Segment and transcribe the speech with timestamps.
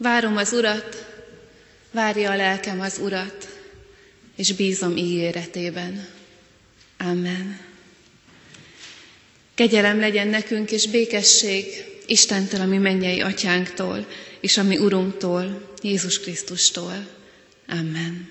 [0.00, 1.06] Várom az Urat,
[1.90, 3.48] várja a lelkem az Urat,
[4.36, 6.06] és bízom ígéretében.
[6.98, 7.60] Amen.
[9.54, 11.64] Kegyelem legyen nekünk, és békesség
[12.06, 14.06] Istentől, ami mennyei atyánktól,
[14.40, 17.06] és ami Urunktól, Jézus Krisztustól.
[17.68, 18.30] Amen.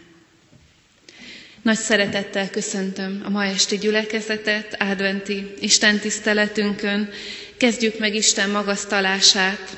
[1.61, 7.09] Nagy szeretettel köszöntöm a ma esti gyülekezetet, adventi Isten tiszteletünkön.
[7.57, 9.77] Kezdjük meg Isten magasztalását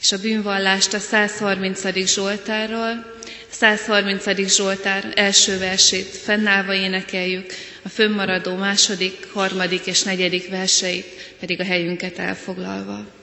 [0.00, 2.06] és a bűnvallást a 130.
[2.06, 3.16] Zsoltárral.
[3.50, 4.54] 130.
[4.54, 11.06] Zsoltár első versét fennállva énekeljük, a fönnmaradó második, harmadik és negyedik verseit
[11.40, 13.17] pedig a helyünket elfoglalva.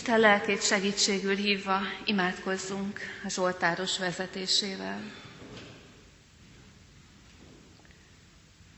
[0.00, 5.00] Isten lelkét segítségül hívva imádkozzunk a Zsoltáros vezetésével.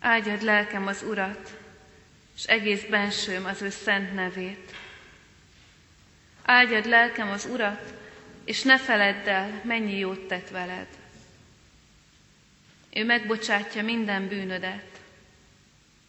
[0.01, 1.59] Áldjad lelkem az Urat,
[2.37, 4.75] és egész bensőm az ő szent nevét.
[6.43, 7.95] Áldjad lelkem az Urat,
[8.45, 10.89] és ne feledd el, mennyi jót tett veled.
[12.95, 15.01] Ő megbocsátja minden bűnödet,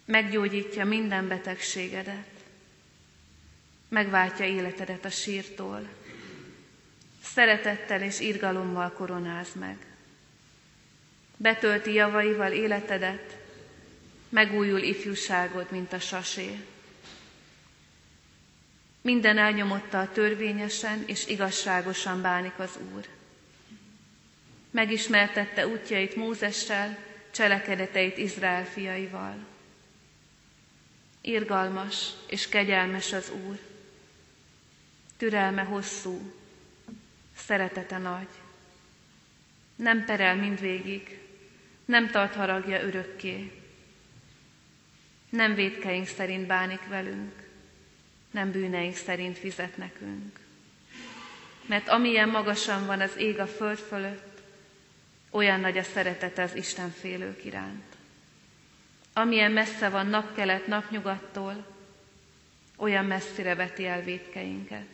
[0.05, 2.32] meggyógyítja minden betegségedet,
[3.93, 5.87] megváltja életedet a sírtól,
[7.23, 9.77] szeretettel és irgalommal koronáz meg.
[11.37, 13.37] Betölti javaival életedet,
[14.29, 16.59] megújul ifjúságod, mint a sasé.
[19.01, 23.07] Minden elnyomottal törvényesen és igazságosan bánik az Úr.
[24.71, 26.97] Megismertette útjait Mózessel,
[27.31, 29.35] cselekedeteit Izrael fiaival.
[31.21, 33.59] Irgalmas és kegyelmes az Úr,
[35.17, 36.33] türelme hosszú,
[37.35, 38.27] szeretete nagy.
[39.75, 41.19] Nem perel mindvégig,
[41.85, 43.51] nem tart haragja örökké.
[45.29, 47.49] Nem védkeink szerint bánik velünk,
[48.31, 50.39] nem bűneink szerint fizet nekünk.
[51.65, 54.41] Mert amilyen magasan van az ég a föld fölött,
[55.29, 57.83] olyan nagy a szeretete az Isten félők iránt.
[59.13, 61.65] Amilyen messze van napkelet napnyugattól,
[62.75, 64.92] olyan messzire veti el védkeinket.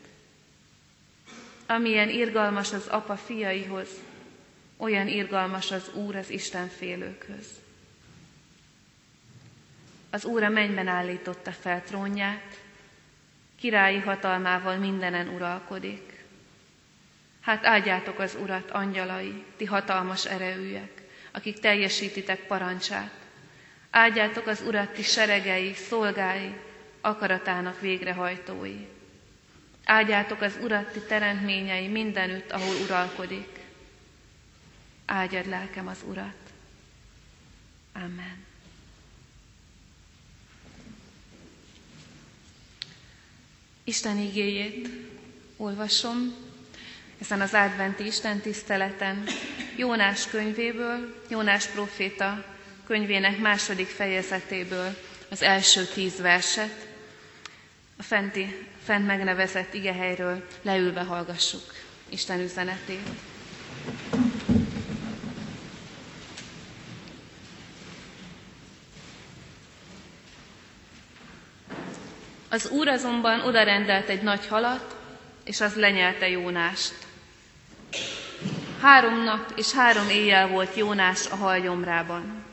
[1.69, 3.89] Amilyen irgalmas az apa fiaihoz,
[4.77, 7.47] olyan irgalmas az Úr az Isten félőkhöz.
[10.09, 12.59] Az Úr a mennyben állította fel trónját,
[13.59, 16.23] királyi hatalmával mindenen uralkodik.
[17.41, 21.01] Hát áldjátok az Urat, angyalai, ti hatalmas erejűek,
[21.31, 23.13] akik teljesítitek parancsát.
[23.89, 26.53] Áldjátok az Urat, ti seregei, szolgái,
[27.01, 28.97] akaratának végrehajtói.
[29.89, 33.59] Áldjátok az Urat, ti teremtményei mindenütt, ahol uralkodik.
[35.05, 36.37] Áldjad lelkem az Urat.
[37.93, 38.45] Amen.
[43.83, 44.89] Isten igéjét
[45.57, 46.35] olvasom
[47.21, 49.23] ezen az adventi Isten tiszteleten
[49.75, 52.45] Jónás könyvéből, Jónás proféta
[52.85, 54.97] könyvének második fejezetéből
[55.29, 56.88] az első tíz verset,
[57.99, 61.61] a fenti, fent megnevezett igehelyről leülve hallgassuk
[62.09, 63.09] Isten üzenetét.
[72.49, 74.95] Az úr azonban odarendelt egy nagy halat,
[75.43, 76.93] és az lenyelte Jónást.
[78.81, 82.43] Három nap és három éjjel volt Jónás a halgyomrában.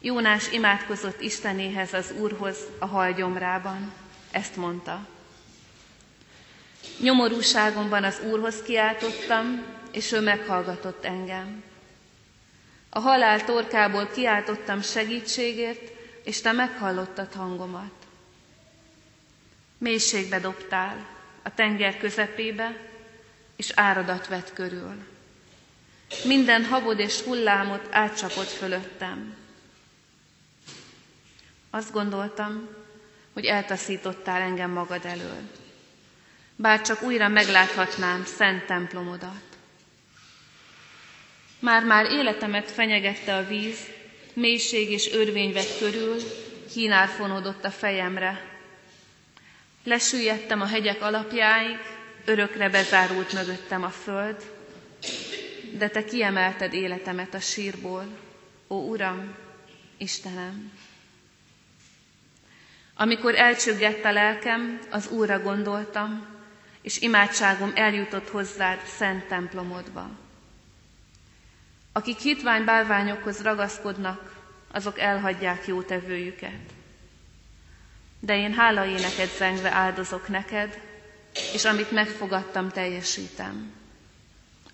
[0.00, 4.02] Jónás imádkozott Istenéhez az Úrhoz a halgyomrában.
[4.34, 5.06] Ezt mondta.
[7.00, 11.62] Nyomorúságomban az Úrhoz kiáltottam, és ő meghallgatott engem.
[12.88, 15.92] A halál torkából kiáltottam segítségért,
[16.24, 18.06] és te meghallottad hangomat.
[19.78, 21.06] Mélységbe dobtál,
[21.42, 22.76] a tenger közepébe,
[23.56, 24.94] és áradat vett körül.
[26.24, 29.36] Minden habod és hullámot átcsapott fölöttem.
[31.70, 32.68] Azt gondoltam,
[33.34, 35.40] hogy eltaszítottál engem magad elől.
[36.56, 39.42] Bár csak újra megláthatnám szent templomodat.
[41.58, 43.78] Már-már életemet fenyegette a víz,
[44.32, 46.16] mélység és örvény vett körül,
[46.72, 48.54] kínál fonódott a fejemre,
[49.84, 51.78] Lesüllyedtem a hegyek alapjáig,
[52.24, 54.36] örökre bezárult mögöttem a föld,
[55.72, 58.06] de te kiemelted életemet a sírból,
[58.68, 59.34] ó Uram,
[59.96, 60.72] Istenem.
[62.94, 66.26] Amikor elcsüggett a lelkem, az Úrra gondoltam,
[66.82, 70.10] és imádságom eljutott hozzád szent templomodba.
[71.92, 74.36] Akik hitvány bálványokhoz ragaszkodnak,
[74.72, 76.72] azok elhagyják jótevőjüket
[78.24, 80.80] de én hálaéneket zengve áldozok neked,
[81.52, 83.72] és amit megfogadtam, teljesítem.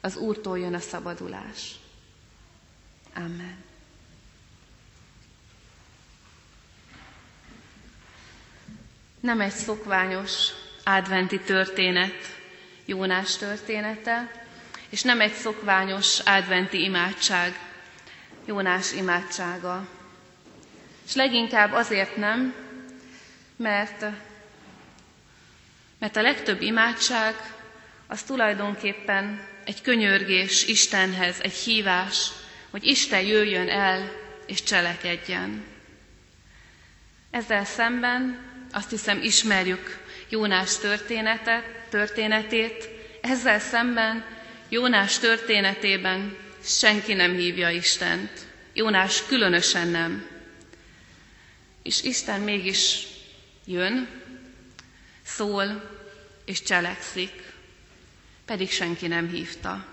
[0.01, 1.75] Az Úrtól jön a szabadulás.
[3.15, 3.70] Amen.
[9.21, 10.49] Nem egy szokványos
[10.85, 12.15] adventi történet,
[12.85, 14.31] Jónás története,
[14.89, 17.59] és nem egy szokványos adventi imádság,
[18.45, 19.89] Jónás imádsága.
[21.07, 22.55] És leginkább azért nem,
[23.57, 24.05] mert,
[25.99, 27.35] mert a legtöbb imádság
[28.07, 32.31] az tulajdonképpen egy könyörgés Istenhez, egy hívás,
[32.71, 34.13] hogy Isten jöjjön el
[34.47, 35.65] és cselekedjen.
[37.31, 39.99] Ezzel szemben azt hiszem ismerjük
[40.29, 42.89] Jónás történetet, történetét,
[43.21, 44.25] ezzel szemben
[44.69, 48.31] Jónás történetében senki nem hívja Istent.
[48.73, 50.27] Jónás különösen nem.
[51.83, 53.07] És Isten mégis
[53.65, 54.09] jön,
[55.25, 55.91] szól
[56.45, 57.53] és cselekszik,
[58.45, 59.85] pedig senki nem hívta.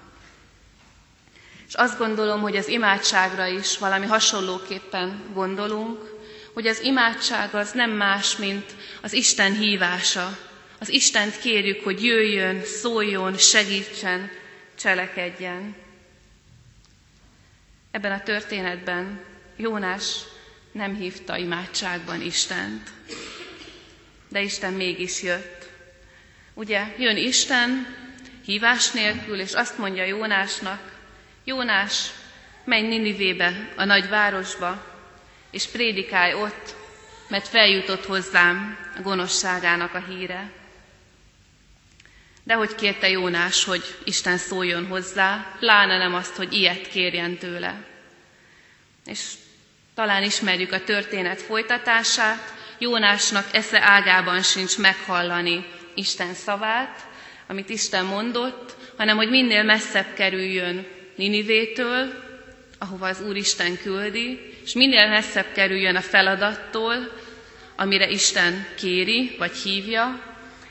[1.67, 6.16] És azt gondolom, hogy az imádságra is valami hasonlóképpen gondolunk,
[6.57, 8.65] hogy az imádság az nem más, mint
[9.01, 10.37] az Isten hívása.
[10.79, 14.29] Az Istent kérjük, hogy jöjjön, szóljon, segítsen,
[14.79, 15.75] cselekedjen.
[17.91, 19.19] Ebben a történetben
[19.55, 20.15] Jónás
[20.71, 22.89] nem hívta imádságban Istent,
[24.29, 25.69] de Isten mégis jött.
[26.53, 27.95] Ugye jön Isten
[28.45, 30.99] hívás nélkül, és azt mondja Jónásnak,
[31.43, 32.09] Jónás,
[32.65, 34.95] menj Ninivébe, a nagy városba,
[35.51, 36.75] és prédikálj ott,
[37.27, 40.51] mert feljutott hozzám a gonoszságának a híre.
[42.43, 47.85] De hogy kérte Jónás, hogy Isten szóljon hozzá, pláne nem azt, hogy ilyet kérjen tőle.
[49.05, 49.31] És
[49.95, 57.07] talán ismerjük a történet folytatását, Jónásnak esze ágában sincs meghallani Isten szavát,
[57.47, 62.13] amit Isten mondott, hanem hogy minél messzebb kerüljön Ninivétől,
[62.77, 66.95] ahova az Úr Isten küldi, és minél messzebb kerüljön a feladattól,
[67.75, 70.21] amire Isten kéri, vagy hívja,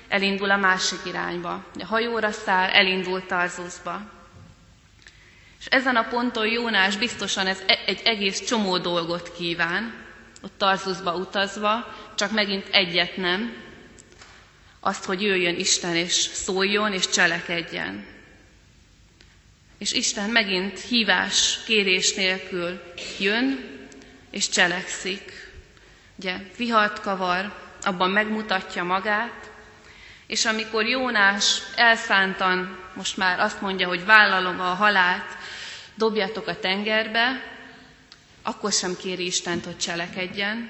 [0.09, 1.65] elindul a másik irányba.
[1.79, 4.01] A hajóra száll, elindul Tarzuszba.
[5.59, 9.95] És ezen a ponton Jónás biztosan ez e- egy egész csomó dolgot kíván,
[10.43, 13.57] ott Tarzuszba utazva, csak megint egyet nem,
[14.81, 18.05] azt, hogy jöjjön Isten és szóljon és cselekedjen.
[19.79, 22.81] És Isten megint hívás, kérés nélkül
[23.19, 23.75] jön
[24.37, 25.51] és cselekszik.
[26.19, 27.53] Ugye vihart kavar,
[27.83, 29.51] abban megmutatja magát,
[30.27, 35.37] és amikor Jónás elszántan most már azt mondja, hogy vállalom a halált,
[35.95, 37.43] dobjatok a tengerbe,
[38.43, 40.69] akkor sem kéri Istent, hogy cselekedjen,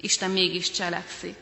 [0.00, 1.36] Isten mégis cselekszik.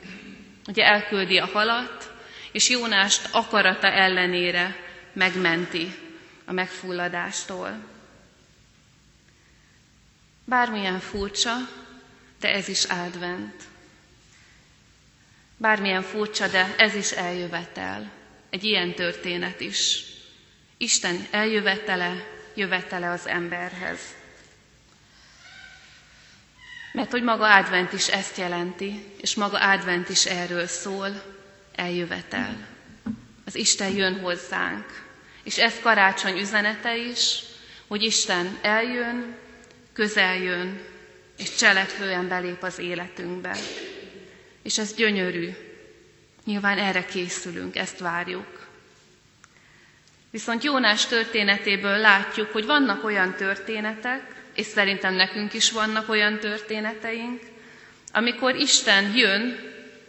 [0.69, 2.13] Ugye elküldi a halat,
[2.53, 4.77] és Jónást akarata ellenére
[5.13, 5.95] megmenti
[6.45, 7.92] a megfulladástól.
[10.53, 11.55] Bármilyen furcsa,
[12.41, 13.63] de ez is advent.
[15.57, 18.11] Bármilyen furcsa, de ez is eljövetel.
[18.51, 20.05] Egy ilyen történet is.
[20.77, 24.01] Isten eljövetele, jövetele az emberhez.
[26.93, 31.23] Mert hogy maga advent is ezt jelenti, és maga advent is erről szól,
[31.75, 32.57] eljövetel.
[33.45, 35.05] Az Isten jön hozzánk.
[35.43, 37.39] És ez karácsony üzenete is,
[37.87, 39.41] hogy Isten eljön,
[39.93, 40.81] közel jön,
[41.39, 43.57] és cselekvően belép az életünkbe.
[44.63, 45.51] És ez gyönyörű.
[46.45, 48.69] Nyilván erre készülünk, ezt várjuk.
[50.31, 54.23] Viszont Jónás történetéből látjuk, hogy vannak olyan történetek,
[54.55, 57.41] és szerintem nekünk is vannak olyan történeteink,
[58.13, 59.59] amikor Isten jön,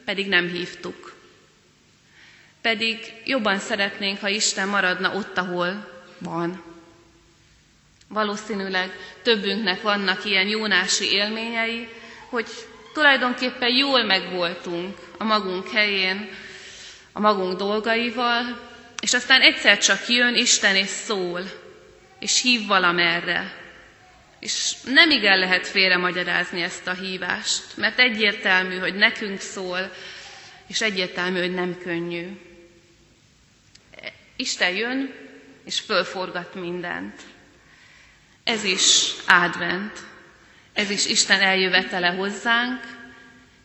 [0.05, 1.15] pedig nem hívtuk.
[2.61, 6.72] Pedig jobban szeretnénk, ha Isten maradna ott, ahol van.
[8.13, 8.91] Valószínűleg
[9.21, 11.87] többünknek vannak ilyen jónási élményei,
[12.29, 12.47] hogy
[12.93, 16.29] tulajdonképpen jól megvoltunk a magunk helyén,
[17.11, 21.41] a magunk dolgaival, és aztán egyszer csak jön Isten és szól,
[22.19, 23.53] és hív valamerre.
[24.39, 29.91] És nem igen lehet félre magyarázni ezt a hívást, mert egyértelmű, hogy nekünk szól,
[30.67, 32.27] és egyértelmű, hogy nem könnyű.
[34.35, 35.13] Isten jön,
[35.65, 37.21] és fölforgat mindent.
[38.43, 39.99] Ez is advent,
[40.73, 42.81] ez is Isten eljövetele hozzánk,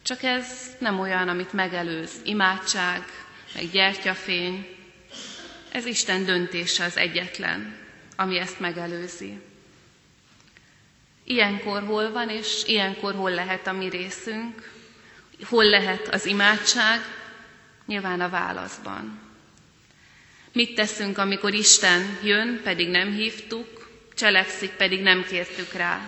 [0.03, 0.47] csak ez
[0.79, 3.03] nem olyan, amit megelőz imádság,
[3.55, 4.77] meg gyertyafény.
[5.73, 7.77] Ez Isten döntése az egyetlen,
[8.17, 9.39] ami ezt megelőzi.
[11.25, 14.71] Ilyenkor hol van, és ilyenkor hol lehet a mi részünk,
[15.45, 17.01] hol lehet az imádság,
[17.87, 19.21] nyilván a válaszban.
[20.53, 23.78] Mit teszünk, amikor Isten jön, pedig nem hívtuk,
[24.19, 26.01] cselekszik, pedig nem kértük rá?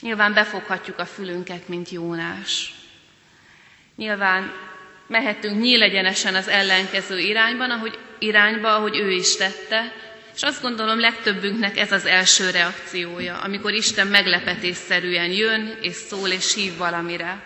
[0.00, 2.74] Nyilván befoghatjuk a fülünket, mint Jónás.
[3.96, 4.52] Nyilván
[5.06, 9.92] mehetünk nyílegyenesen az ellenkező irányban, ahogy, irányba, ahogy ő is tette,
[10.34, 16.54] és azt gondolom legtöbbünknek ez az első reakciója, amikor Isten meglepetésszerűen jön és szól és
[16.54, 17.42] hív valamire.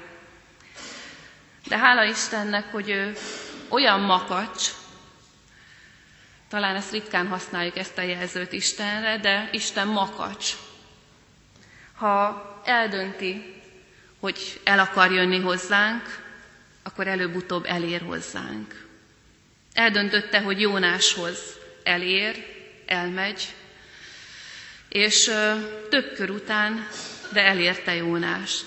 [1.69, 3.13] De hála Istennek, hogy ő
[3.69, 4.69] olyan makacs,
[6.49, 10.53] talán ezt ritkán használjuk ezt a jelzőt Istenre, de Isten makacs.
[11.95, 13.55] Ha eldönti,
[14.21, 16.27] hogy el akar jönni hozzánk,
[16.83, 18.87] akkor előbb-utóbb elér hozzánk.
[19.75, 21.39] Eldöntötte, hogy Jónáshoz
[21.83, 22.47] elér,
[22.87, 23.55] elmegy,
[24.89, 25.25] és
[25.91, 26.87] több kör után,
[27.33, 28.65] de elérte Jónást.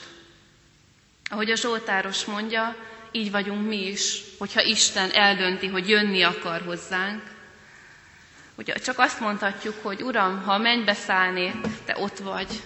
[1.29, 2.75] Ahogy a Zsoltáros mondja,
[3.11, 7.23] így vagyunk mi is, hogyha Isten eldönti, hogy jönni akar hozzánk,
[8.65, 12.61] hogy csak azt mondhatjuk, hogy Uram, ha a mennybe szállnék, te ott vagy.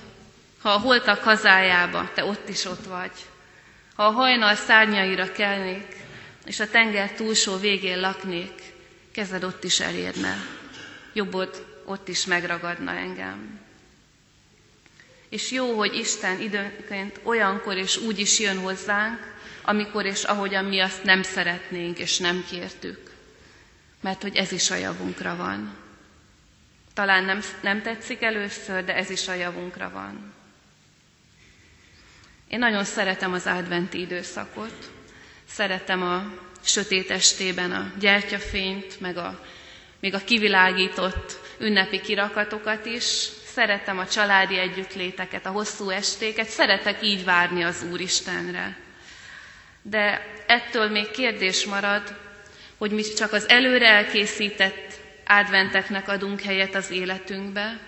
[0.61, 3.11] Ha a holtak hazájába, te ott is ott vagy.
[3.95, 5.95] Ha a hajnal szárnyaira kelnék,
[6.45, 8.61] és a tenger túlsó végén laknék,
[9.11, 10.35] kezed ott is elérne.
[11.13, 13.59] Jobbod ott is megragadna engem.
[15.29, 20.79] És jó, hogy Isten időnként olyankor és úgy is jön hozzánk, amikor és ahogyan mi
[20.79, 23.11] azt nem szeretnénk és nem kértük.
[24.01, 25.84] Mert hogy ez is a javunkra van.
[26.95, 30.33] Talán nem, nem tetszik először, de ez is a javunkra van.
[32.47, 34.91] Én nagyon szeretem az adventi időszakot.
[35.49, 36.31] Szeretem a
[36.63, 39.45] sötét estében a gyertyafényt, meg a,
[39.99, 43.03] még a kivilágított ünnepi kirakatokat is.
[43.45, 46.47] Szeretem a családi együttléteket, a hosszú estéket.
[46.47, 48.77] Szeretek így várni az Úristenre.
[49.81, 52.15] De ettől még kérdés marad,
[52.77, 54.94] hogy mi csak az előre elkészített
[55.25, 57.79] adventeknek adunk helyet az életünkbe,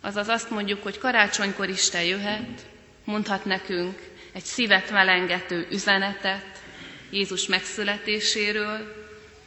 [0.00, 2.66] azaz azt mondjuk, hogy karácsonykor Isten jöhet,
[3.04, 3.98] mondhat nekünk
[4.32, 6.62] egy szívet melengető üzenetet
[7.10, 9.04] Jézus megszületéséről,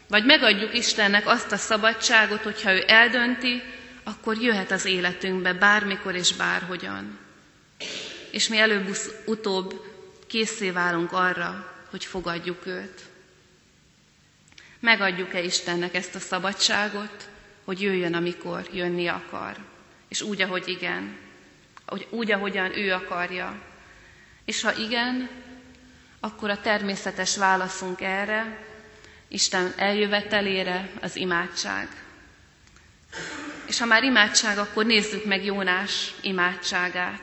[0.07, 3.61] vagy megadjuk Istennek azt a szabadságot, hogyha ő eldönti,
[4.03, 7.19] akkor jöhet az életünkbe bármikor és bárhogyan.
[8.31, 9.81] És mi előbb-utóbb
[10.27, 13.08] készé válunk arra, hogy fogadjuk őt.
[14.79, 17.29] Megadjuk-e Istennek ezt a szabadságot,
[17.65, 19.55] hogy jöjjön, amikor jönni akar,
[20.07, 21.17] és úgy, ahogy igen,
[22.09, 23.61] úgy, ahogyan ő akarja.
[24.45, 25.29] És ha igen,
[26.19, 28.67] akkor a természetes válaszunk erre,
[29.27, 31.87] Isten eljövetelére az imádság.
[33.67, 37.21] És ha már imádság, akkor nézzük meg Jónás imádságát.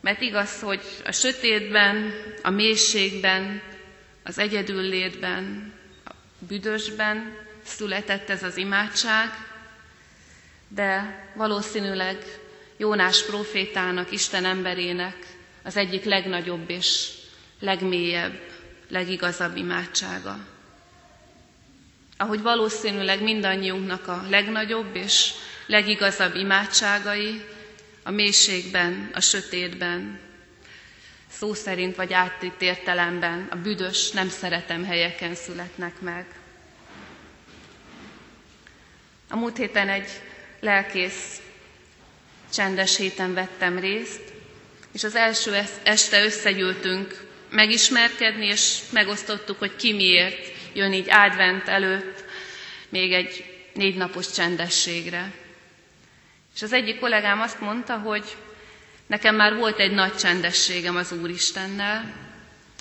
[0.00, 2.12] Mert igaz, hogy a sötétben,
[2.42, 3.62] a mélységben,
[4.22, 5.72] az egyedüllétben,
[6.48, 9.30] büdösben született ez az imádság,
[10.68, 12.16] de valószínűleg
[12.76, 15.16] Jónás profétának, Isten emberének
[15.62, 17.08] az egyik legnagyobb és
[17.60, 18.40] legmélyebb,
[18.88, 20.38] legigazabb imádsága.
[22.16, 25.30] Ahogy valószínűleg mindannyiunknak a legnagyobb és
[25.66, 27.44] legigazabb imádságai
[28.02, 30.18] a mélységben, a sötétben,
[31.44, 36.26] szó szerint vagy áttitt értelemben a büdös, nem szeretem helyeken születnek meg.
[39.30, 40.08] A múlt héten egy
[40.60, 41.40] lelkész
[42.52, 44.20] csendes héten vettem részt,
[44.92, 52.24] és az első este összegyűltünk megismerkedni, és megosztottuk, hogy ki miért jön így advent előtt
[52.88, 55.32] még egy négy napos csendességre.
[56.54, 58.24] És az egyik kollégám azt mondta, hogy
[59.06, 62.12] nekem már volt egy nagy csendességem az Úristennel,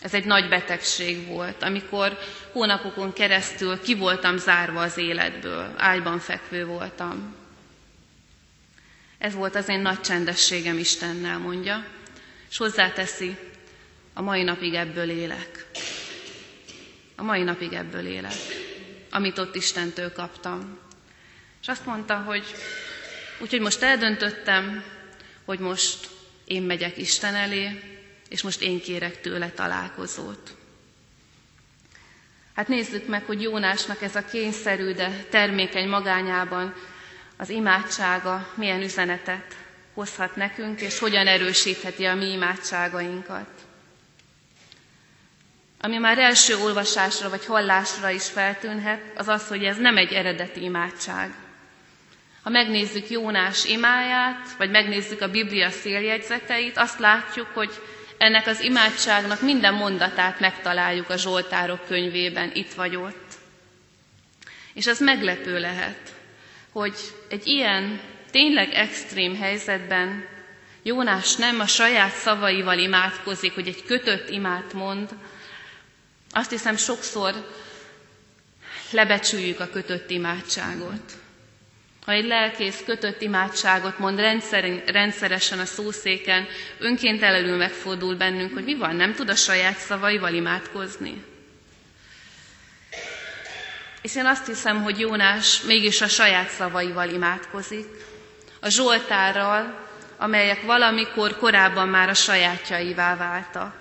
[0.03, 2.17] ez egy nagy betegség volt, amikor
[2.51, 7.35] hónapokon keresztül ki voltam zárva az életből, ágyban fekvő voltam.
[9.17, 11.85] Ez volt az én nagy csendességem Istennel, mondja,
[12.49, 13.37] és hozzáteszi,
[14.13, 15.65] a mai napig ebből élek.
[17.15, 18.35] A mai napig ebből élek,
[19.11, 20.79] amit ott Istentől kaptam.
[21.61, 22.43] És azt mondta, hogy
[23.39, 24.83] úgyhogy most eldöntöttem,
[25.45, 26.09] hogy most
[26.45, 27.79] én megyek Isten elé,
[28.29, 30.55] és most én kérek tőle találkozót.
[32.55, 36.73] Hát nézzük meg, hogy Jónásnak ez a kényszerű, de termékeny magányában
[37.37, 39.55] az imádsága milyen üzenetet
[39.93, 43.47] hozhat nekünk, és hogyan erősítheti a mi imádságainkat.
[45.81, 50.63] Ami már első olvasásra vagy hallásra is feltűnhet, az az, hogy ez nem egy eredeti
[50.63, 51.33] imádság.
[52.43, 57.71] Ha megnézzük Jónás imáját, vagy megnézzük a Biblia széljegyzeteit, azt látjuk, hogy
[58.17, 63.31] ennek az imádságnak minden mondatát megtaláljuk a Zsoltárok könyvében, itt vagy ott.
[64.73, 66.13] És ez meglepő lehet,
[66.71, 66.93] hogy
[67.29, 67.99] egy ilyen
[68.31, 70.25] tényleg extrém helyzetben
[70.83, 75.09] Jónás nem a saját szavaival imádkozik, hogy egy kötött imát mond,
[76.31, 77.33] azt hiszem sokszor
[78.91, 81.22] lebecsüljük a kötött imádságot.
[82.05, 84.19] Ha egy lelkész kötött imádságot mond
[84.85, 86.47] rendszeresen a szószéken,
[86.79, 91.23] önként elől megfordul bennünk, hogy mi van, nem tud a saját szavaival imádkozni.
[94.01, 97.85] És én azt hiszem, hogy Jónás mégis a saját szavaival imádkozik,
[98.59, 99.87] a Zsoltárral,
[100.17, 103.75] amelyek valamikor korábban már a sajátjaivá váltak.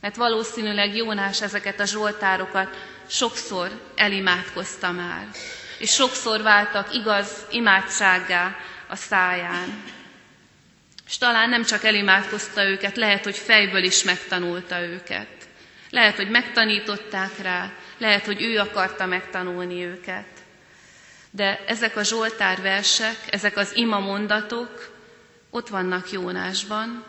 [0.00, 5.26] Mert valószínűleg Jónás ezeket a zsoltárokat sokszor elimádkozta már,
[5.78, 8.56] és sokszor váltak igaz imádsággá
[8.88, 9.82] a száján.
[11.06, 15.28] És talán nem csak elimádkozta őket, lehet, hogy fejből is megtanulta őket.
[15.90, 20.26] Lehet, hogy megtanították rá, lehet, hogy ő akarta megtanulni őket.
[21.30, 24.94] De ezek a Zsoltár versek, ezek az ima mondatok
[25.50, 27.04] ott vannak Jónásban,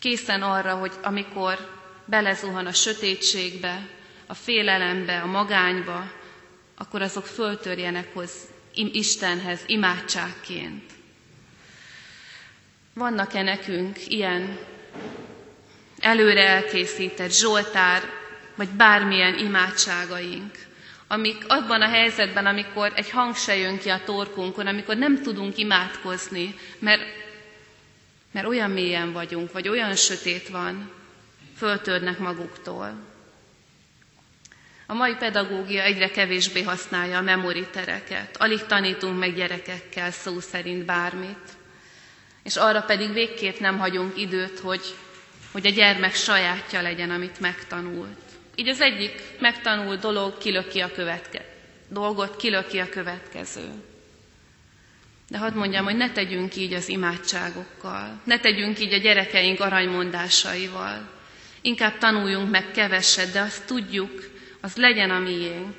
[0.00, 1.58] készen arra, hogy amikor
[2.04, 3.86] belezuhan a sötétségbe,
[4.26, 6.10] a félelembe, a magányba,
[6.84, 8.30] akkor azok föltörjenek hoz
[8.74, 10.82] Istenhez imádságként.
[12.94, 14.58] Vannak-e nekünk ilyen
[15.98, 18.02] előre elkészített Zsoltár,
[18.54, 20.54] vagy bármilyen imádságaink,
[21.06, 25.56] amik abban a helyzetben, amikor egy hang se jön ki a torkunkon, amikor nem tudunk
[25.58, 27.02] imádkozni, mert,
[28.32, 30.90] mert olyan mélyen vagyunk, vagy olyan sötét van,
[31.56, 33.13] föltörnek maguktól.
[34.86, 38.36] A mai pedagógia egyre kevésbé használja a memoritereket.
[38.36, 41.56] Alig tanítunk meg gyerekekkel szó szerint bármit.
[42.42, 44.82] És arra pedig végképp nem hagyunk időt, hogy,
[45.52, 48.18] hogy a gyermek sajátja legyen, amit megtanult.
[48.56, 51.44] Így az egyik megtanult dolog kilöki a követke,
[51.88, 53.68] dolgot kilöki a következő.
[55.28, 61.08] De hadd mondjam, hogy ne tegyünk így az imádságokkal, ne tegyünk így a gyerekeink aranymondásaival.
[61.60, 64.33] Inkább tanuljunk meg keveset, de azt tudjuk,
[64.64, 65.78] az legyen a miénk.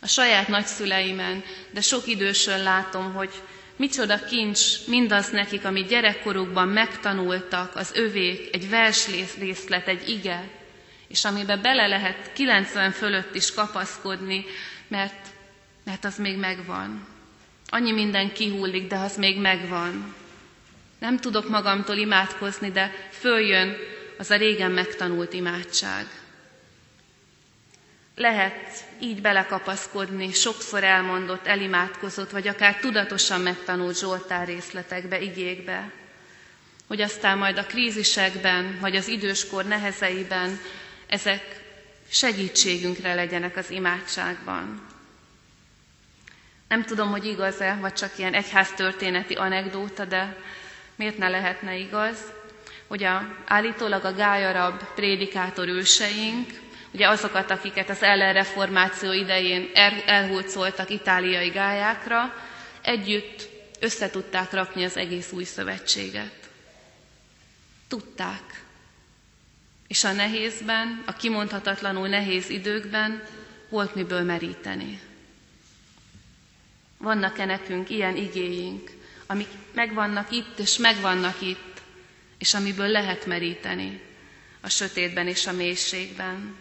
[0.00, 3.30] A saját nagyszüleimen, de sok idősön látom, hogy
[3.76, 10.48] micsoda kincs mindaz nekik, amit gyerekkorukban megtanultak, az övék, egy versrészlet, egy ige,
[11.08, 14.44] és amiben bele lehet 90 fölött is kapaszkodni,
[14.88, 15.26] mert,
[15.84, 17.06] mert az még megvan.
[17.68, 20.14] Annyi minden kihullik, de az még megvan.
[20.98, 23.76] Nem tudok magamtól imádkozni, de följön
[24.18, 26.06] az a régen megtanult imádság.
[28.18, 35.90] Lehet így belekapaszkodni sokszor elmondott, elimádkozott, vagy akár tudatosan megtanult Zsoltár részletekbe, igékbe,
[36.86, 40.58] hogy aztán majd a krízisekben, vagy az időskor nehezeiben
[41.06, 41.42] ezek
[42.08, 44.86] segítségünkre legyenek az imádságban.
[46.68, 50.36] Nem tudom, hogy igaz-e, vagy csak ilyen egyháztörténeti anekdóta, de
[50.96, 52.18] miért ne lehetne igaz,
[52.86, 60.90] hogy a, állítólag a gályarab prédikátor őseink, ugye azokat, akiket az ellenreformáció idején el, elhulcoltak
[60.90, 62.34] itáliai gályákra,
[62.82, 63.48] együtt
[63.80, 66.48] összetudták rakni az egész új szövetséget.
[67.88, 68.62] Tudták.
[69.88, 73.22] És a nehézben, a kimondhatatlanul nehéz időkben
[73.68, 75.00] volt miből meríteni.
[76.98, 78.90] Vannak-e nekünk ilyen igéink,
[79.26, 81.80] amik megvannak itt és megvannak itt,
[82.38, 84.00] és amiből lehet meríteni
[84.60, 86.56] a sötétben és a mélységben.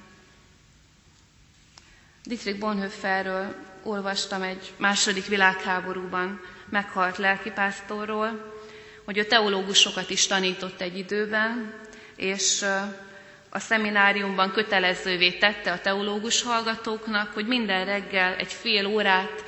[2.27, 8.53] Dietrich Bonhoefferről olvastam egy második világháborúban meghalt lelkipásztorról,
[9.05, 11.73] hogy ő teológusokat is tanított egy időben,
[12.15, 12.65] és
[13.49, 19.43] a szemináriumban kötelezővé tette a teológus hallgatóknak, hogy minden reggel egy fél órát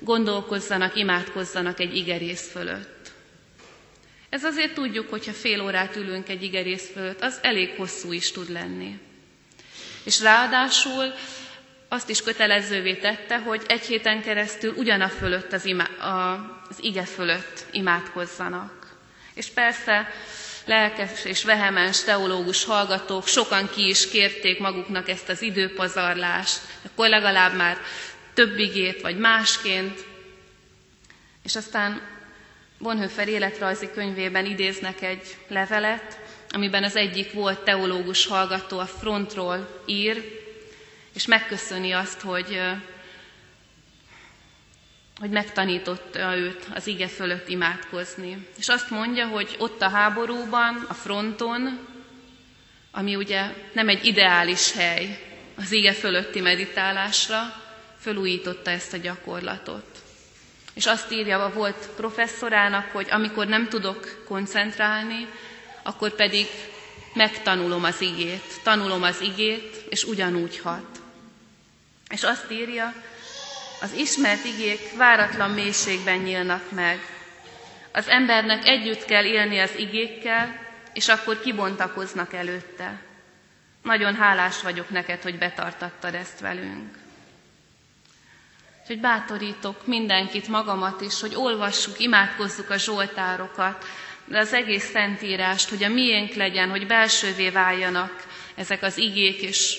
[0.00, 3.12] gondolkozzanak, imádkozzanak egy igerész fölött.
[4.28, 8.50] Ez azért tudjuk, hogyha fél órát ülünk egy igerész fölött, az elég hosszú is tud
[8.50, 8.98] lenni.
[10.04, 11.12] És ráadásul
[11.88, 15.90] azt is kötelezővé tette, hogy egy héten keresztül ugyana fölött az, ima-
[16.68, 18.96] az ige fölött imádkozzanak.
[19.34, 20.08] És persze
[20.64, 27.54] lelkes és vehemens teológus hallgatók sokan ki is kérték maguknak ezt az időpazarlást, akkor legalább
[27.54, 27.76] már
[28.34, 30.04] több igét, vagy másként.
[31.42, 32.02] És aztán
[32.78, 36.18] Bonhoeffer életrajzi könyvében idéznek egy levelet,
[36.50, 40.44] amiben az egyik volt teológus hallgató a frontról ír,
[41.16, 42.60] és megköszöni azt, hogy,
[45.20, 48.48] hogy megtanította őt az ige fölött imádkozni.
[48.58, 51.86] És azt mondja, hogy ott a háborúban, a fronton,
[52.90, 55.20] ami ugye nem egy ideális hely
[55.56, 57.62] az ige fölötti meditálásra,
[58.00, 60.02] fölújította ezt a gyakorlatot.
[60.74, 65.26] És azt írja a volt professzorának, hogy amikor nem tudok koncentrálni,
[65.82, 66.46] akkor pedig
[67.14, 71.05] megtanulom az igét, tanulom az igét, és ugyanúgy hat.
[72.10, 72.94] És azt írja,
[73.80, 76.98] az ismert igék váratlan mélységben nyílnak meg.
[77.92, 80.58] Az embernek együtt kell élni az igékkel,
[80.92, 83.00] és akkor kibontakoznak előtte.
[83.82, 86.94] Nagyon hálás vagyok neked, hogy betartattad ezt velünk.
[88.80, 93.84] Úgyhogy bátorítok mindenkit, magamat is, hogy olvassuk, imádkozzuk a zsoltárokat,
[94.24, 99.78] de az egész Szentírást, hogy a miénk legyen, hogy belsővé váljanak ezek az igék, és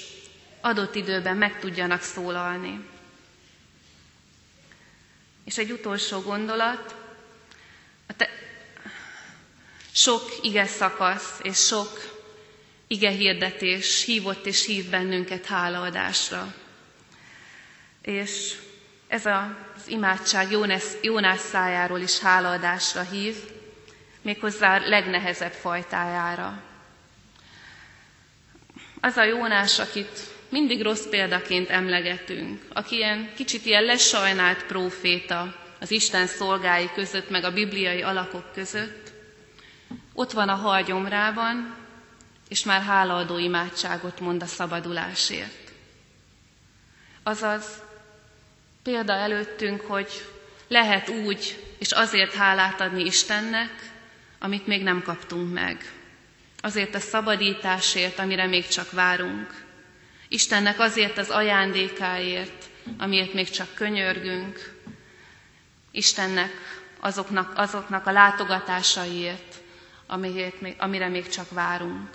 [0.68, 2.86] adott időben meg tudjanak szólalni.
[5.46, 6.96] És egy utolsó gondolat,
[8.08, 8.30] a te,
[9.92, 12.16] sok ige szakasz és sok
[12.88, 16.54] ige hirdetés hívott és hív bennünket hálaadásra.
[18.02, 18.56] És
[19.08, 23.36] ez az imádság Jónás, Jónás szájáról is hálaadásra hív,
[24.22, 26.62] méghozzá legnehezebb fajtájára.
[29.02, 35.92] Az a Jónás, akit mindig rossz példaként emlegetünk, aki ilyen kicsit ilyen lesajnált próféta az
[35.92, 39.12] Isten szolgái között, meg a bibliai alakok között,
[40.14, 41.76] ott van a halgyomrában,
[42.50, 45.72] és már hálaadó imádságot mond a szabadulásért.
[47.24, 47.66] Azaz,
[48.84, 50.08] példa előttünk, hogy
[50.68, 53.92] lehet úgy, és azért hálát adni Istennek,
[54.40, 55.92] amit még nem kaptunk meg.
[56.62, 59.66] Azért a szabadításért, amire még csak várunk.
[60.28, 62.66] Istennek azért az ajándékáért,
[62.98, 64.74] amiért még csak könyörgünk.
[65.92, 66.52] Istennek
[67.00, 69.56] azoknak, azoknak a látogatásaiért,
[70.08, 72.10] amiért, amire még csak várunk.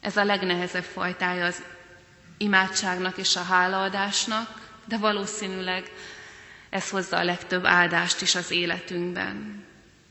[0.00, 1.62] Ez a legnehezebb fajtája az
[2.38, 5.90] imádságnak és a hálaadásnak, de valószínűleg
[6.70, 9.64] ez hozza a legtöbb áldást is az életünkben.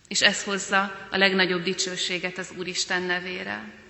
[0.08, 3.81] És ez hozza a legnagyobb dicsőséget az Úristen nevére.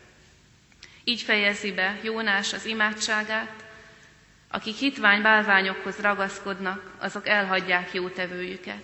[1.03, 3.65] Így fejezi be Jónás az imádságát,
[4.51, 8.83] akik hitvány bálványokhoz ragaszkodnak, azok elhagyják jótevőjüket.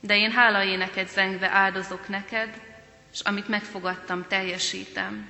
[0.00, 2.60] De én hálaéneket zengve áldozok neked,
[3.12, 5.28] és amit megfogadtam, teljesítem.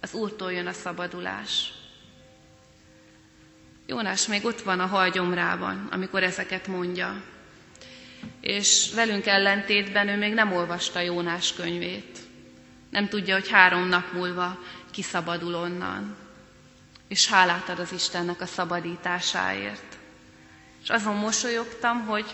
[0.00, 1.72] Az Úrtól jön a szabadulás.
[3.86, 7.22] Jónás még ott van a halgyomrában, amikor ezeket mondja.
[8.40, 12.18] És velünk ellentétben ő még nem olvasta Jónás könyvét.
[12.90, 14.58] Nem tudja, hogy három nap múlva
[14.90, 16.16] kiszabadul onnan.
[17.08, 19.96] És hálát ad az Istennek a szabadításáért.
[20.82, 22.26] És azon mosolyogtam, hogy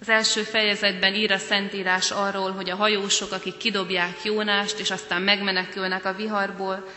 [0.00, 5.22] az első fejezetben ír a Szentírás arról, hogy a hajósok, akik kidobják Jónást, és aztán
[5.22, 6.88] megmenekülnek a viharból,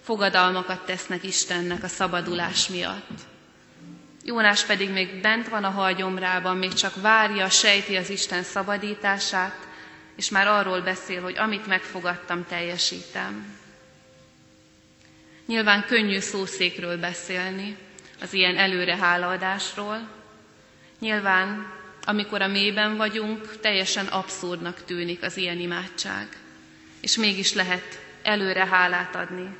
[0.00, 3.08] fogadalmakat tesznek Istennek a szabadulás miatt.
[4.24, 9.56] Jónás pedig még bent van a halgyomrában, még csak várja, sejti az Isten szabadítását,
[10.16, 13.58] és már arról beszél, hogy amit megfogadtam, teljesítem.
[15.50, 17.76] Nyilván könnyű szószékről beszélni,
[18.20, 20.08] az ilyen előre hálaadásról.
[20.98, 21.72] Nyilván,
[22.04, 26.28] amikor a mélyben vagyunk, teljesen abszurdnak tűnik az ilyen imádság.
[27.00, 29.56] És mégis lehet előre hálát adni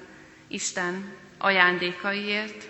[0.48, 2.64] Isten ajándékaiért,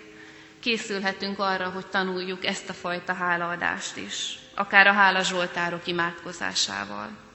[0.61, 7.30] készülhetünk arra, hogy tanuljuk ezt a fajta hálaadást is, akár a hála Zsoltárok imádkozásával.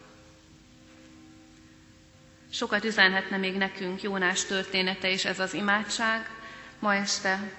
[2.55, 6.29] Sokat üzenhetne még nekünk Jónás története és ez az imádság.
[6.79, 7.51] Ma este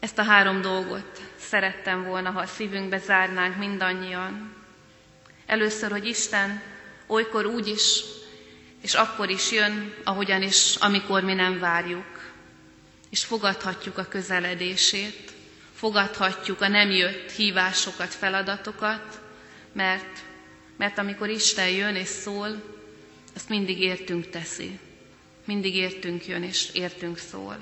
[0.00, 4.54] ezt a három dolgot szerettem volna, ha a szívünkbe zárnánk mindannyian.
[5.46, 6.62] Először, hogy Isten
[7.06, 8.00] olykor úgy is
[8.82, 12.32] és akkor is jön, ahogyan is, amikor mi nem várjuk.
[13.10, 15.32] És fogadhatjuk a közeledését,
[15.74, 19.20] fogadhatjuk a nem jött hívásokat, feladatokat,
[19.72, 20.18] mert,
[20.76, 22.62] mert amikor Isten jön és szól,
[23.34, 24.78] azt mindig értünk teszi.
[25.44, 27.56] Mindig értünk jön és értünk szól.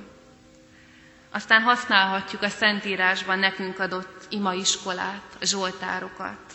[1.30, 6.52] Aztán használhatjuk a Szentírásban nekünk adott imaiskolát, a zsoltárokat,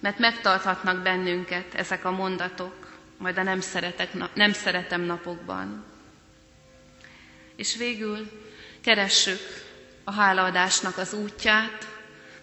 [0.00, 5.84] mert megtarthatnak bennünket ezek a mondatok, majd a nem, szeretek, nem szeretem napokban.
[7.56, 8.30] És végül
[8.80, 9.40] keressük
[10.04, 11.86] a hálaadásnak az útját,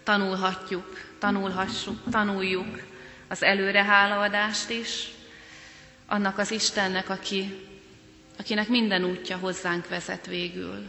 [0.03, 2.79] tanulhatjuk, tanulhassuk, tanuljuk
[3.27, 5.14] az előre hálaadást is,
[6.05, 7.67] annak az Istennek, aki,
[8.37, 10.87] akinek minden útja hozzánk vezet végül,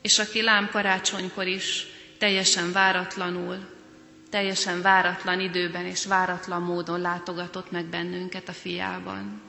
[0.00, 1.86] és aki lám karácsonykor is
[2.18, 3.78] teljesen váratlanul
[4.30, 9.40] teljesen váratlan időben és váratlan módon látogatott meg bennünket a fiában.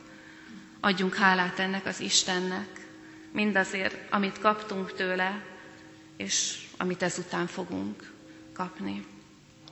[0.80, 2.88] Adjunk hálát ennek az Istennek,
[3.32, 5.44] mindazért, amit kaptunk tőle,
[6.18, 8.12] és amit ezután fogunk
[8.54, 9.06] kapni.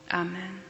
[0.09, 0.68] Amen.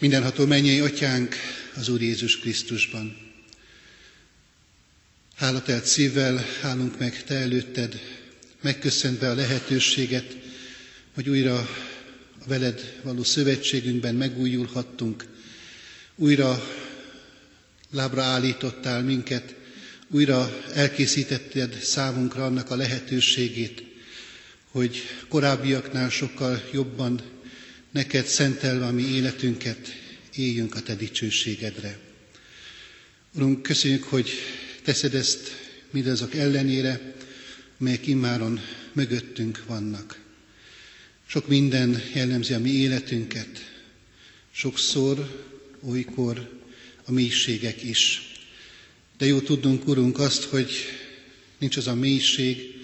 [0.00, 1.34] Mindenható mennyei atyánk
[1.74, 3.16] az Úr Jézus Krisztusban.
[5.36, 8.00] Hálatelt szívvel állunk meg Te előtted,
[8.60, 10.36] megköszöntve a lehetőséget,
[11.14, 11.68] hogy újra a
[12.46, 15.24] veled való szövetségünkben megújulhattunk,
[16.16, 16.62] újra
[17.90, 19.54] lábra állítottál minket,
[20.10, 23.82] újra elkészítetted számunkra annak a lehetőségét,
[24.70, 27.20] hogy korábbiaknál sokkal jobban
[27.90, 29.88] neked szentelve a mi életünket,
[30.34, 31.98] éljünk a te dicsőségedre.
[33.34, 34.30] Urunk, köszönjük, hogy
[34.82, 35.48] teszed ezt
[35.90, 37.14] mindazok ellenére,
[37.76, 38.60] melyek immáron
[38.92, 40.20] mögöttünk vannak.
[41.26, 43.80] Sok minden jellemzi a mi életünket,
[44.50, 45.44] sokszor,
[45.82, 46.60] olykor
[47.04, 48.34] a mélységek is.
[49.18, 50.70] De jó tudnunk, Urunk, azt, hogy
[51.58, 52.74] nincs az a mélység,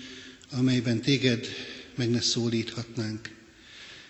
[0.51, 1.47] amelyben téged
[1.95, 3.36] meg ne szólíthatnánk.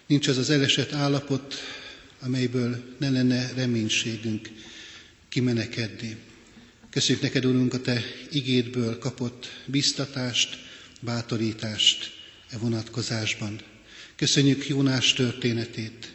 [0.07, 1.55] Nincs az az elesett állapot,
[2.21, 4.49] amelyből ne lenne reménységünk
[5.29, 6.17] kimenekedni.
[6.91, 10.59] Köszönjük neked, Urunk, a Te igédből kapott biztatást,
[11.01, 12.13] bátorítást
[12.51, 13.61] e vonatkozásban.
[14.17, 16.13] Köszönjük Jónás történetét,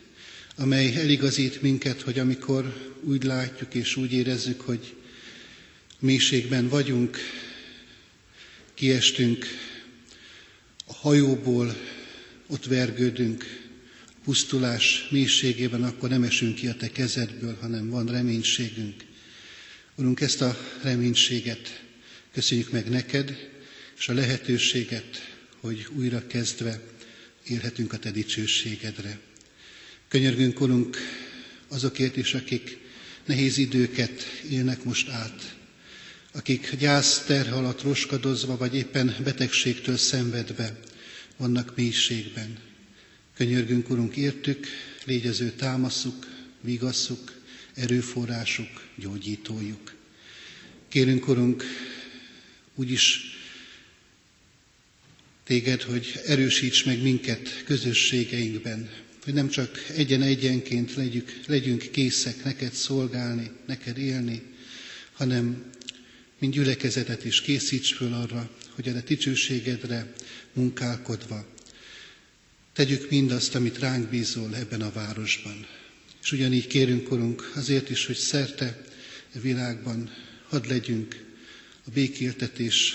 [0.56, 4.96] amely eligazít minket, hogy amikor úgy látjuk és úgy érezzük, hogy
[6.00, 7.18] mélységben vagyunk,
[8.74, 9.46] kiestünk
[10.86, 11.76] a hajóból,
[12.48, 13.61] ott vergődünk,
[14.24, 19.04] pusztulás mélységében, akkor nem esünk ki a Te kezedből, hanem van reménységünk.
[19.96, 21.84] Urunk, ezt a reménységet
[22.34, 23.50] köszönjük meg neked,
[23.98, 26.82] és a lehetőséget, hogy újra kezdve
[27.48, 29.20] élhetünk a Te dicsőségedre.
[30.08, 30.98] Könyörgünk, Urunk,
[31.68, 32.78] azokért is, akik
[33.26, 35.56] nehéz időket élnek most át,
[36.32, 40.80] akik gyász terhe alatt roskadozva, vagy éppen betegségtől szenvedve
[41.38, 42.58] vannak mélységben.
[43.36, 44.68] Könyörgünk, Urunk, értük,
[45.06, 46.28] légy az ő támaszuk,
[46.62, 47.42] vigasszuk,
[47.74, 49.94] erőforrásuk, gyógyítójuk.
[50.88, 51.64] Kérünk, Urunk,
[52.76, 53.20] úgyis
[55.44, 58.90] téged, hogy erősíts meg minket közösségeinkben,
[59.24, 64.42] hogy nem csak egyen-egyenként legyünk, legyünk készek neked szolgálni, neked élni,
[65.12, 65.64] hanem
[66.40, 70.14] mint gyülekezetet is készíts föl arra, hogy a dicsőségedre
[70.54, 71.46] munkálkodva
[72.74, 75.68] tegyük mindazt, amit ránk bízol ebben a városban.
[76.24, 78.82] És ugyanígy kérünk, Urunk, azért is, hogy szerte
[79.36, 80.14] a világban
[80.48, 81.26] hadd legyünk
[81.86, 82.94] a békéltetés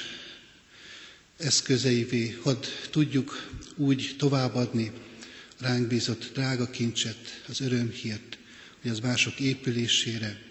[1.38, 4.92] eszközeivé, hadd tudjuk úgy továbbadni
[5.58, 8.38] ránk bízott drága kincset, az örömhírt,
[8.82, 10.42] hogy az mások épülésére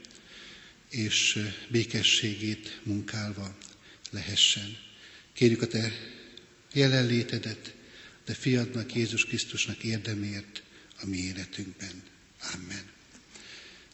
[0.89, 3.55] és békességét munkálva
[4.11, 4.77] lehessen.
[5.33, 5.91] Kérjük a Te
[6.73, 7.73] jelenlétedet,
[8.25, 10.63] de fiadnak, Jézus Krisztusnak érdemért
[11.01, 12.03] a mi életünkben.
[12.53, 12.83] Amen.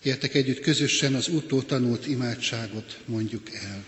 [0.03, 3.85] Értek együtt közösen az úttól tanult imádságot mondjuk el.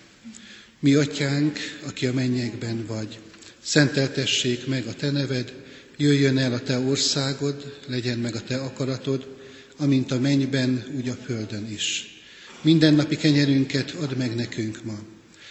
[0.79, 3.19] Mi atyánk, aki a mennyekben vagy,
[3.61, 5.53] szenteltessék meg a te neved,
[5.97, 9.37] jöjjön el a te országod, legyen meg a te akaratod,
[9.77, 12.21] amint a mennyben, úgy a földön is.
[12.61, 14.99] Mindennapi kenyerünket add meg nekünk ma,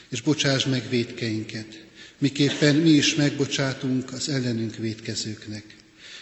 [0.08, 1.84] és bocsáss meg védkeinket,
[2.22, 5.64] miképpen mi is megbocsátunk az ellenünk védkezőknek.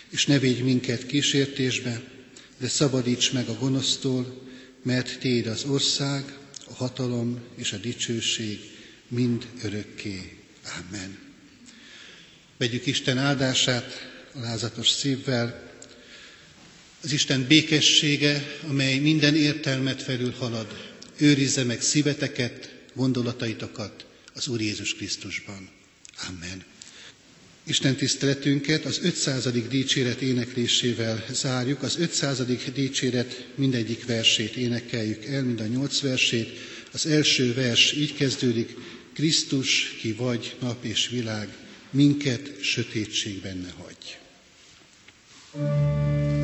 [0.09, 2.03] És ne védj minket kísértésbe,
[2.59, 4.49] de szabadíts meg a gonosztól,
[4.83, 8.59] mert Téd az ország, a hatalom és a dicsőség
[9.09, 10.39] mind örökké.
[10.87, 11.19] Amen.
[12.57, 15.71] Vegyük Isten áldását alázatos szívvel,
[17.03, 24.95] az Isten békessége, amely minden értelmet felül halad, őrizze meg szíveteket, gondolataitokat az Úr Jézus
[24.95, 25.79] Krisztusban.
[26.29, 26.65] Amen.
[27.65, 29.49] Isten tiszteletünket az 500.
[29.69, 31.83] dicséret éneklésével zárjuk.
[31.83, 32.43] Az 500.
[32.75, 36.49] dicséret mindegyik versét énekeljük el, mind a nyolc versét.
[36.93, 38.77] Az első vers így kezdődik,
[39.15, 41.49] Krisztus, ki vagy nap és világ,
[41.91, 44.19] minket sötétségben ne hagy.
[45.53, 46.40] thank you